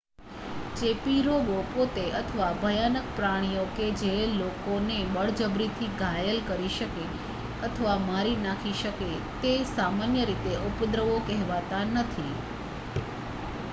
[0.77, 7.03] ચેપી રોગો પોતે અથવા ભયાનક પ્રાણીઓ કે જે લોકોને બળજબરીથી ઘાયલ કરી શકે
[7.63, 9.11] અથવા મારી નાખી શકે
[9.41, 12.33] તે સામાન્ય રીતે ઉપદ્રવો કહેવાતાં નથી